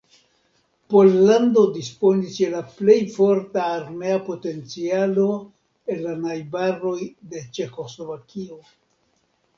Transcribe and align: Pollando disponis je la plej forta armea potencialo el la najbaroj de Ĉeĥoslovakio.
Pollando 0.93 1.65
disponis 1.75 2.31
je 2.41 2.47
la 2.53 2.61
plej 2.79 2.97
forta 3.17 3.67
armea 3.73 4.17
potencialo 4.31 5.27
el 5.97 6.03
la 6.07 6.17
najbaroj 6.25 6.99
de 7.35 7.45
Ĉeĥoslovakio. 7.59 8.63